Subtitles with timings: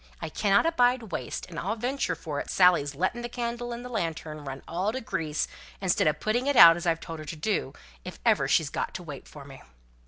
[0.19, 3.87] I cannot abide waste; and I'll venture for it Sally's letting the candle in the
[3.89, 5.47] lantern run all to grease,
[5.79, 8.95] instead of putting it out, as I've told her to do, if ever she's got
[8.95, 9.61] to wait for me."